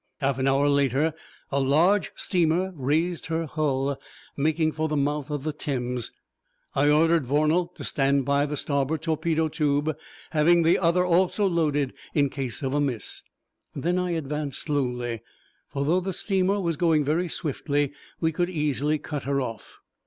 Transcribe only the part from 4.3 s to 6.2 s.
making for the mouth of the Thames.